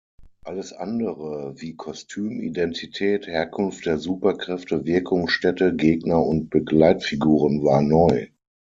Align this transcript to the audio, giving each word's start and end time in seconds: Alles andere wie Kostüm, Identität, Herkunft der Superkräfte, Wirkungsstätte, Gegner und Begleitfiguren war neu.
Alles 0.45 0.73
andere 0.73 1.61
wie 1.61 1.75
Kostüm, 1.75 2.41
Identität, 2.41 3.27
Herkunft 3.27 3.85
der 3.85 3.99
Superkräfte, 3.99 4.83
Wirkungsstätte, 4.87 5.75
Gegner 5.75 6.25
und 6.25 6.49
Begleitfiguren 6.49 7.63
war 7.63 7.83
neu. 7.83 8.29